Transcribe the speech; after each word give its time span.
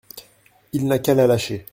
Il 0.73 0.87
n’a 0.87 0.97
qu’à 0.97 1.13
la 1.13 1.27
lâcher. 1.27 1.67